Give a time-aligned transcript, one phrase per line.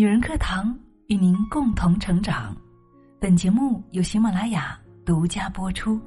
[0.00, 0.74] 女人课堂
[1.08, 2.56] 与您共同成长。
[3.18, 6.00] 本节目由喜马拉雅独家播出。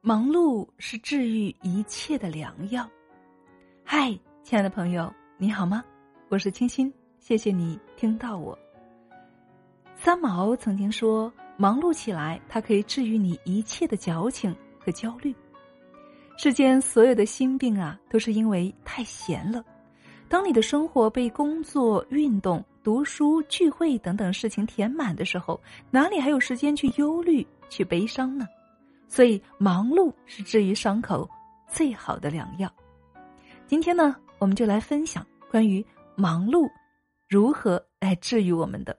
[0.00, 2.88] 忙碌是治愈一切的良药。
[3.84, 4.08] 嗨，
[4.42, 5.84] 亲爱的朋友，你好吗？
[6.30, 8.58] 我是清新，谢谢你听到我。
[10.06, 15.34] 三毛曾经说：“忙碌起来，它可以治愈你一切的矫情和焦虑。
[16.38, 19.64] 世间所有的心病啊，都是因为太闲了。
[20.28, 25.60] 当你的生活被工作、运动、读书、聚会等等事情填满的时候，
[25.90, 28.46] 哪里还有时间去忧虑、去悲伤呢？
[29.08, 31.28] 所以，忙碌是治愈伤口
[31.66, 32.72] 最好的良药。
[33.66, 36.70] 今天呢，我们就来分享关于忙碌
[37.28, 38.96] 如何来治愈我们的。”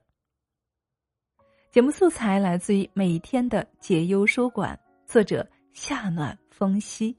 [1.69, 7.15] 节目素材来自于每天的解忧书馆，作者夏暖风息，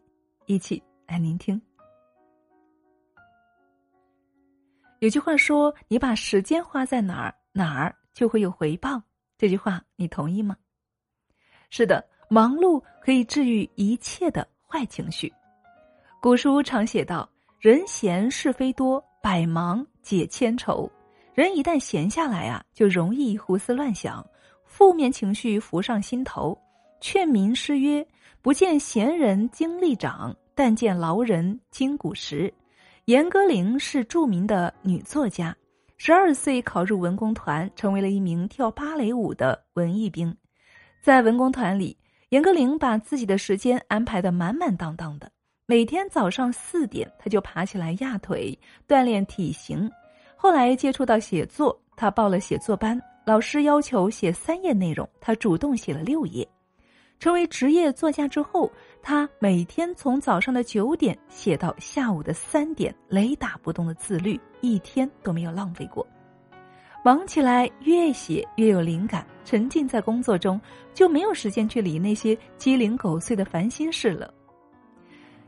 [0.47, 1.61] 一起来聆听。
[5.01, 9.01] 有句话说：“你把时间花在哪儿，哪儿就会有回报。”
[9.37, 10.57] 这句话你同意吗？
[11.69, 15.33] 是的，忙碌可以治愈一切的坏情绪。
[16.23, 17.29] 古书常写道
[17.61, 20.91] ：“人闲是非多，百忙解千愁。”
[21.35, 24.27] 人一旦闲下来啊，就容易胡思乱想。
[24.69, 26.57] 负面情绪浮上心头，
[27.01, 28.07] 劝民诗曰
[28.41, 32.53] ：“不见闲人精力长，但见劳人筋骨实。”
[33.07, 35.57] 严歌苓是著名的女作家，
[35.97, 40.33] 十二岁考入文工团，成为了一名跳芭蕾舞的文艺兵。
[41.01, 41.97] 在文工团里，
[42.29, 45.29] 严歌苓把自己的时间安排的满满当当的。
[45.65, 49.91] 每天早上四点，她就爬起来压腿锻炼体型。
[50.37, 53.01] 后来接触到写作，她报了写作班。
[53.29, 56.49] 老师要求写三页内容，他主动写了六页。
[57.21, 66.07] 成为职业作家之后，他每天从早上的九点写到下午的三点，雷打不动的自律，一天都没有浪费过。
[67.05, 70.59] 忙起来越写越有灵感，沉浸在工作中
[70.95, 74.33] 就没有时间去理那些鸡零狗碎的烦心事了。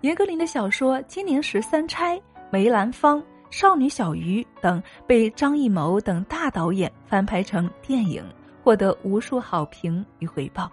[0.03, 2.15] 严歌苓的小说《金陵十三钗》
[2.51, 3.19] 《梅兰芳》。
[3.51, 8.25] 少女小鱼等被张艺谋等大导演翻拍成电影，
[8.63, 10.71] 获得无数好评与回报。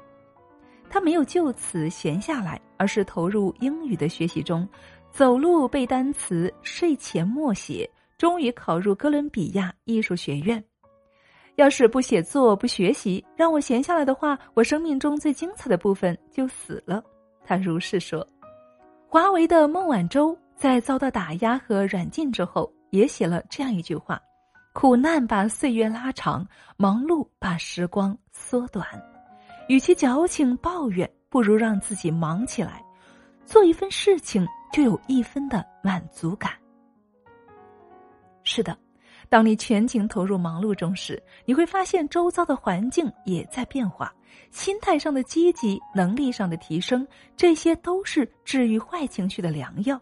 [0.90, 4.68] 他没有就此闲下来，而是投入英语的学习中，
[5.12, 10.64] 走路背单词，睡前默写，终于考入哥伦比亚艺术学院。
[11.56, 17.04] 要是不写作不学习，让我闲下来的话，我生命中最精彩的部分就死了。
[17.44, 18.26] 他如是说。
[19.10, 20.38] 华为的孟晚舟。
[20.58, 24.20] 在遭到打压和软禁之后，也写了这样一句话
[24.74, 26.44] ：“苦难把岁月拉长，
[26.78, 28.84] 忙碌把时光缩短。
[29.68, 32.84] 与其矫情抱怨，不如让自己忙起来，
[33.46, 36.54] 做一份事情就有一分的满足感。”
[38.42, 38.76] 是的，
[39.30, 44.12] 当你全情投入忙碌中时，你会发现周遭的环境也在变化，
[44.50, 50.02] 心态上的积极，能力上的提升，这些都是治愈坏情绪的良药。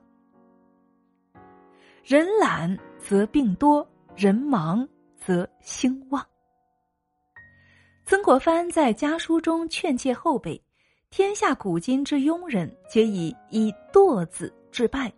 [2.05, 3.83] 人懒则病多，
[4.15, 6.23] 人忙则兴旺。
[8.05, 10.61] 曾国藩在家书中劝诫后辈
[11.09, 15.11] ：“天下古今之庸人，皆以以惰字致败。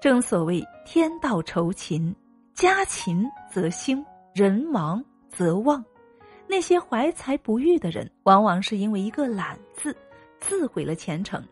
[0.00, 2.14] 正所谓天道酬勤，
[2.54, 4.00] 家勤则兴，
[4.32, 5.84] 人忙则旺。
[6.46, 9.96] 那些怀才不遇的人，往往是因为一个懒字，
[10.38, 11.44] 自毁了前程。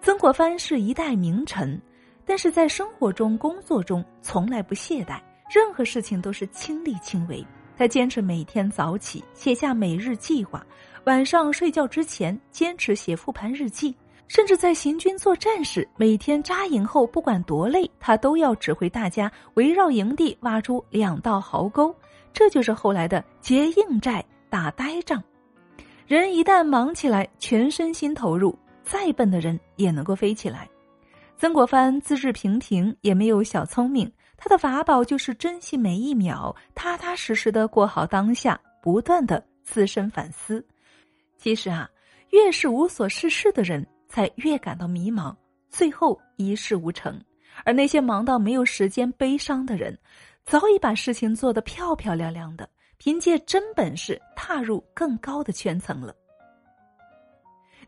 [0.00, 1.80] 曾国藩是一代名臣。”
[2.26, 5.20] 但是在生活中、工作中从来不懈怠，
[5.50, 7.44] 任何事情都是亲力亲为。
[7.76, 10.64] 他坚持每天早起写下每日计划，
[11.04, 13.94] 晚上睡觉之前坚持写复盘日记，
[14.28, 21.94] 甚至在行军作战时，每天扎营后不管多累，他都要指挥大家围绕营地挖出两道壕沟。
[22.32, 25.22] 这就是后来的结硬寨、打呆仗。
[26.06, 30.68] 人一旦忙起来，全身心投入，再笨的人也能够飞起来。
[31.44, 34.10] 曾国藩资质平平，也没有小聪明。
[34.38, 40.66] 他的法宝就是珍惜每一秒，踏踏实实的过好当下，不断的自身反思。
[41.36, 41.86] 其实啊，
[42.30, 45.36] 越是无所事事的人，才越感到迷茫，
[45.68, 47.22] 最后一事无成。
[47.62, 49.94] 而那些忙到没有时间悲伤的人，
[50.46, 56.16] 早已把事情做得漂漂亮亮的，凭借真本事踏入更高的圈层了。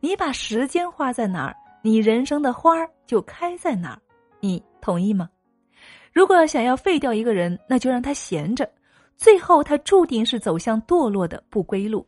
[0.01, 1.57] 你把时间花在哪儿？
[1.87, 4.03] 你人生的花儿就开在哪儿，
[4.41, 5.31] 你同意吗？
[6.13, 8.69] 如果想要废掉一个人，那就让他闲着，
[9.17, 12.05] 最后他注定是走向堕落的不归路。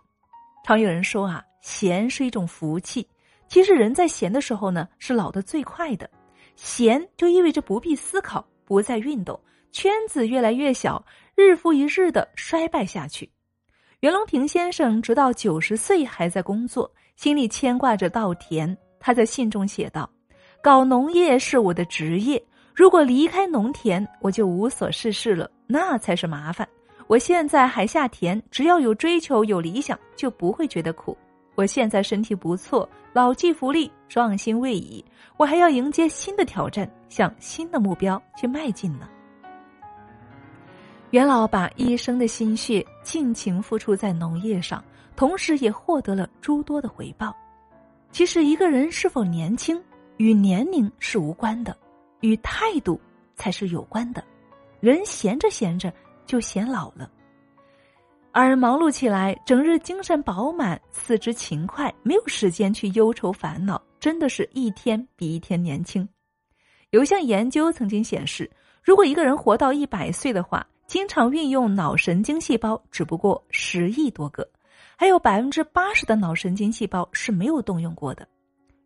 [0.64, 3.06] 常有人说啊，闲是一种福气。
[3.46, 6.10] 其实人在闲的时候呢，是老得最快的。
[6.56, 9.40] 闲就意味着不必思考，不再运动，
[9.70, 11.00] 圈子越来越小，
[11.36, 13.30] 日复一日的衰败下去。
[14.00, 18.76] 袁隆平先生直到九十岁还在工作，心里牵挂着稻田。
[19.08, 20.06] 他在信中写道
[20.62, 22.44] ：“搞农业是我的职业，
[22.74, 26.68] 如果离开农田，我就无所事事了，那才是麻烦。
[27.06, 31.16] 我现在还下田，只要有追求、有理想，就不会觉得苦。
[31.54, 35.02] 我现在身体不错，老骥伏枥，壮心未已，
[35.38, 39.08] 我还要迎接新的挑战，向新的目标去迈进呢。”
[41.12, 44.84] 袁老把一生的心血尽情付出在农业上，
[45.16, 47.34] 同时也获得了诸多的回报。
[48.10, 49.80] 其实，一个人是否年轻，
[50.16, 51.76] 与年龄是无关的，
[52.20, 53.00] 与态度
[53.36, 54.24] 才是有关的。
[54.80, 55.92] 人闲着闲着
[56.26, 57.10] 就显老了，
[58.32, 66.08] 而忙碌起来，整日精神饱满，四肢勤快，没有时间去忧愁烦恼，真的是一天比一天年轻。
[66.90, 68.50] 有一项研究曾经显示，
[68.82, 74.48] 如果一个人活到一百岁的话，经常运用脑神经细胞只不过十亿多个。
[75.00, 78.26] 还有百分之八十的脑神经细胞是没有动用过的，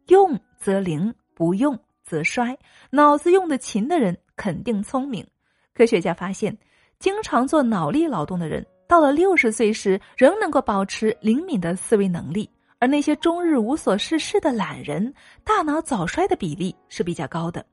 [0.08, 2.54] 用则灵，不用则衰。
[2.90, 5.26] 脑子用的勤的人肯定聪明。
[5.72, 6.54] 科学家发现，
[6.98, 12.44] 经常做脑力劳动的人，到了六十岁时仍能够保持灵敏的思维能力；
[12.78, 17.64] 而那些终日无所事事的懒人，大脑早衰的比例是比较高的。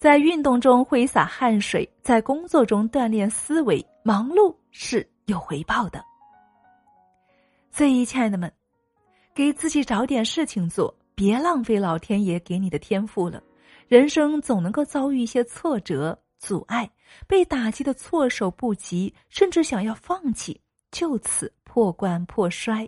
[0.00, 6.04] 在运动中挥洒汗水，在工作中锻炼思维，忙碌是有回报的。
[7.78, 8.52] 所以，亲爱的们，
[9.32, 13.40] 给自己找点事情做，别浪费老天爷给你的天赋了。
[13.86, 16.90] 人生总能够遭遇一些挫折、阻碍，
[17.28, 20.60] 被打击的措手不及，甚至想要放弃，
[20.90, 22.84] 就此破罐破摔。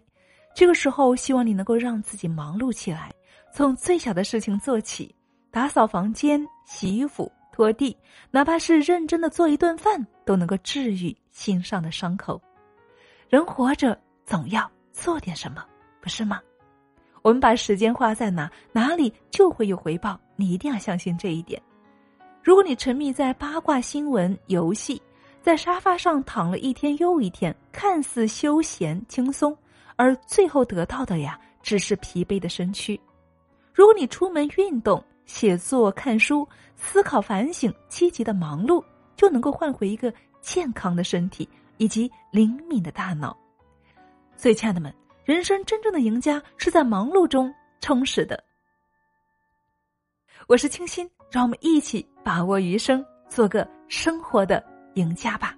[0.57, 3.15] 这个时候，希望你能够让自己忙碌起来，
[3.55, 5.15] 从最小的事情做起，
[5.53, 7.97] 打扫房间、洗衣服、拖地，
[8.33, 12.43] 哪怕是认真的做一顿饭，都能够治愈心上的伤口。
[13.29, 13.97] 人活着，
[14.27, 14.69] 总要。
[15.01, 15.65] 做点什么，
[15.99, 16.39] 不是吗？
[17.23, 20.21] 我们把时间花在哪，哪里就会有回报。
[20.37, 21.61] 你一定要相信这一点。
[22.43, 25.01] 如果你沉迷在八卦新闻、游戏，
[25.41, 29.57] 在沙发上躺了一天又一天，看似休闲轻松，
[29.97, 33.01] 而最后得到的呀，只是疲惫的身躯。
[33.73, 38.85] 如果你出门运动、写作、看书、思考、反省、积极的忙碌，
[39.17, 40.13] 就能够换回一个
[40.43, 41.49] 健康的身体
[41.79, 43.35] 以及灵敏的大脑。
[44.41, 44.91] 所以，亲爱的们，
[45.23, 48.43] 人生真正的赢家是在忙碌中充实的。
[50.47, 54.65] 我是清新，让我们一起把握余生，做个生活的
[54.95, 55.55] 赢家吧。